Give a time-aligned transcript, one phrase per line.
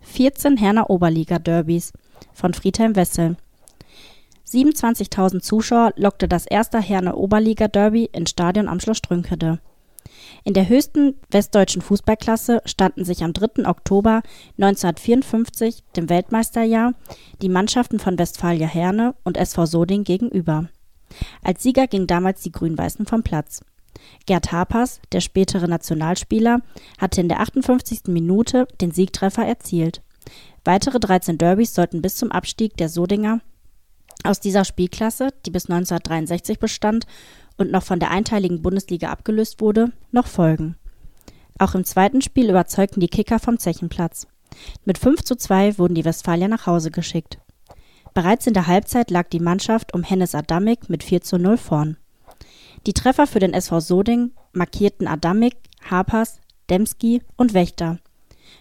[0.00, 1.92] 14 Herner Oberliga-Derbys
[2.32, 3.36] von Friedhelm Wessel.
[4.48, 9.58] 27.000 Zuschauer lockte das erste Herner Oberliga-Derby ins Stadion am Schloss Strünkede.
[10.44, 13.66] In der höchsten westdeutschen Fußballklasse standen sich am 3.
[13.66, 14.22] Oktober
[14.58, 16.92] 1954, dem Weltmeisterjahr,
[17.40, 20.68] die Mannschaften von Westfalia Herne und SV Soding gegenüber.
[21.42, 23.60] Als Sieger gingen damals die Grün-Weißen vom Platz.
[24.26, 26.60] Gerd Hapers, der spätere Nationalspieler,
[26.98, 28.02] hatte in der 58.
[28.08, 30.02] Minute den Siegtreffer erzielt.
[30.64, 33.40] Weitere 13 Derbys sollten bis zum Abstieg der Sodinger
[34.24, 37.06] aus dieser Spielklasse, die bis 1963 bestand
[37.56, 40.76] und noch von der einteiligen Bundesliga abgelöst wurde, noch folgen.
[41.58, 44.26] Auch im zweiten Spiel überzeugten die Kicker vom Zechenplatz.
[44.84, 47.38] Mit 5 zu 2 wurden die Westfalier nach Hause geschickt.
[48.14, 51.96] Bereits in der Halbzeit lag die Mannschaft um Hennes Adamik mit 4 zu 0 vorn.
[52.86, 55.56] Die Treffer für den SV Soding markierten Adamik,
[55.88, 57.98] Hapers, Demski und Wächter.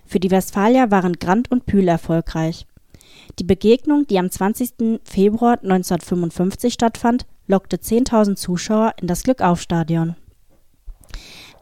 [0.06, 2.68] Für die Westfalier waren Grant und Pühl erfolgreich.
[3.40, 5.02] Die Begegnung, die am 20.
[5.04, 10.16] Februar 1955 stattfand, lockte 10.000 Zuschauer in das Glückaufstadion.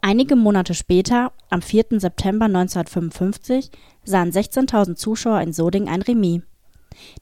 [0.01, 1.99] Einige Monate später, am 4.
[1.99, 3.71] September 1955,
[4.03, 6.41] sahen 16.000 Zuschauer in Soding ein Remis.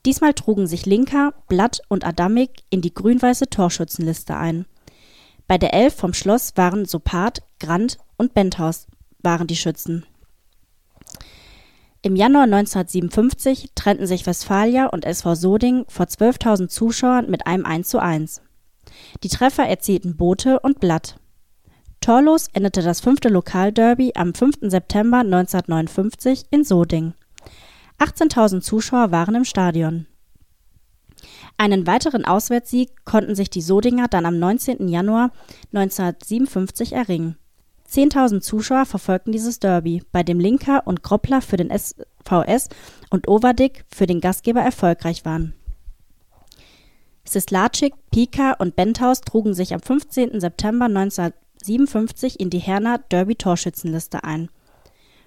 [0.05, 4.65] Diesmal trugen sich Linker, Blatt und Adamik in die grün-weiße Torschützenliste ein.
[5.47, 8.87] Bei der Elf vom Schloss waren Sopat, Grant und Benthaus
[9.21, 10.05] waren die Schützen.
[12.01, 18.41] Im Januar 1957 trennten sich Westfalia und SV Soding vor 12.000 Zuschauern mit einem 1:1.
[19.23, 21.17] Die Treffer erzielten Bote und Blatt.
[21.99, 24.69] Torlos endete das fünfte Lokalderby am 5.
[24.69, 27.13] September 1959 in Soding.
[27.99, 30.05] 18.000 Zuschauer waren im Stadion.
[31.57, 34.87] Einen weiteren Auswärtssieg konnten sich die Sodinger dann am 19.
[34.87, 35.31] Januar
[35.73, 37.35] 1957 erringen.
[37.89, 42.69] 10.000 Zuschauer verfolgten dieses Derby, bei dem Linker und Groppler für den SVS
[43.09, 45.55] und Overdick für den Gastgeber erfolgreich waren.
[47.23, 50.39] Sislacik, Pika und Benthaus trugen sich am 15.
[50.39, 54.49] September 1957 in die Herner Derby-Torschützenliste ein.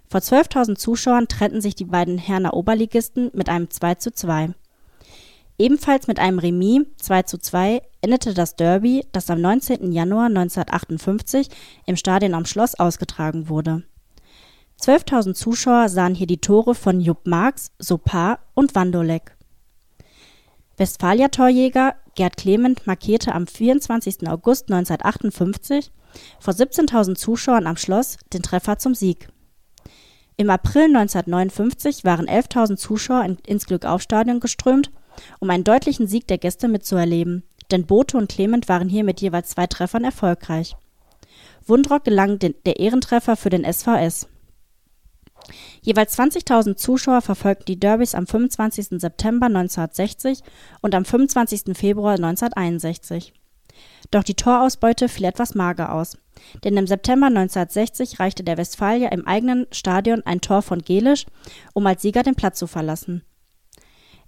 [0.08, 4.54] Vor 12.000 Zuschauern trennten sich die beiden Herner Oberligisten mit einem 2:2.
[5.60, 9.92] Ebenfalls mit einem Remis 2:2 endete das Derby, das am 19.
[9.92, 11.50] Januar 1958
[11.84, 13.82] im Stadion am Schloss ausgetragen wurde.
[14.80, 19.36] 12.000 Zuschauer sahen hier die Tore von Jupp Marx, Sopar und Wandolek.
[20.78, 24.30] Westfalia-Torjäger Gerd Clement markierte am 24.
[24.30, 25.92] August 1958
[26.38, 29.28] vor 17.000 Zuschauern am Schloss den Treffer zum Sieg.
[30.38, 34.90] Im April 1959 waren 11.000 Zuschauer ins Glückaufstadion geströmt,
[35.38, 39.50] um einen deutlichen Sieg der Gäste mitzuerleben, denn Bote und Clement waren hier mit jeweils
[39.50, 40.76] zwei Treffern erfolgreich.
[41.66, 44.28] Wundrock gelang der Ehrentreffer für den SVS.
[45.82, 49.00] Jeweils 20.000 Zuschauer verfolgten die Derbys am 25.
[49.00, 50.40] September 1960
[50.80, 51.76] und am 25.
[51.76, 53.32] Februar 1961.
[54.10, 56.18] Doch die Torausbeute fiel etwas mager aus,
[56.64, 61.26] denn im September 1960 reichte der Westfalier im eigenen Stadion ein Tor von Gelisch,
[61.72, 63.22] um als Sieger den Platz zu verlassen.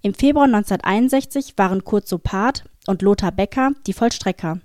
[0.04, 4.58] Im Februar 1961 waren Kurt Sopat und Lothar Becker die Vollstrecker.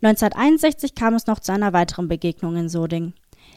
[0.00, 3.14] 1961 kam es noch zu einer weiteren Begegnung in Soding.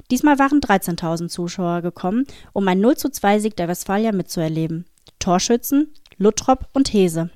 [0.10, 4.86] Diesmal waren 13.000 Zuschauer gekommen, um einen 02 Sieg der Westfalier mitzuerleben.
[5.20, 7.30] Torschützen Luttrop und Hese.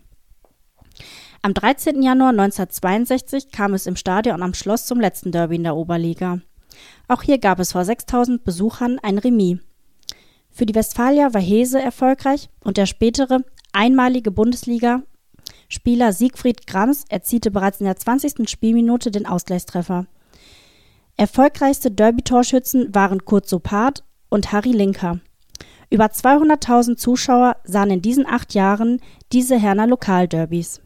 [1.43, 2.01] Am 13.
[2.01, 6.39] Januar 1962 kam es im Stadion am Schloss zum letzten Derby in der Oberliga.
[7.07, 9.59] Auch hier gab es vor 6000 Besuchern ein Remis.
[10.51, 13.39] Für die Westfalier war Hese erfolgreich und der spätere,
[13.71, 18.49] einmalige Bundesliga-Spieler Siegfried Grams erzielte bereits in der 20.
[18.49, 20.07] Spielminute den Ausgleichstreffer.
[21.15, 25.19] Erfolgreichste Derby-Torschützen waren Kurt Sopat und Harry Linker.
[25.89, 29.01] Über 200.000 Zuschauer sahen in diesen acht Jahren
[29.31, 30.81] diese Herner Lokalderbys.